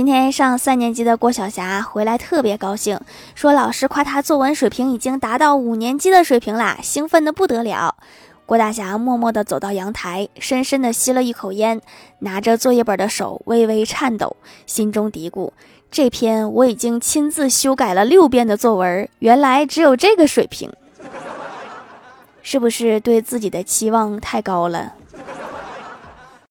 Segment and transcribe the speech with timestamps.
[0.00, 2.98] 今天上三年级的郭晓霞回来特别高兴，
[3.34, 7.94] 说老师夸她作文水平已经达到五年级的水平啦，兴奋的不得了。
[8.46, 11.82] 郭大侠默默地走到阳台，深深地吸了一口烟，
[12.20, 15.50] 拿着作业本的手微微颤抖，心中嘀咕：
[15.90, 20.72] 这篇我已经亲自修改了六遍的作文，原来只有这个水平，
[22.40, 24.94] 是不是对自己的期望太高了？